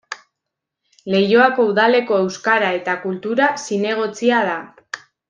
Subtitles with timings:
[1.15, 4.57] Leioako udaleko Euskara eta Kultura zinegotzia da.